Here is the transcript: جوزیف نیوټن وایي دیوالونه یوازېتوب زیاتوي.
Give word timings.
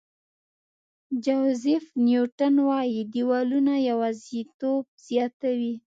جوزیف 1.25 1.85
نیوټن 2.05 2.55
وایي 2.67 3.01
دیوالونه 3.13 3.73
یوازېتوب 3.89 4.85
زیاتوي. 5.07 5.73